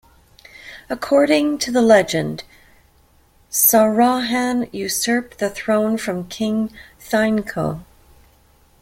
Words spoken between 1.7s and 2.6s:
the legend,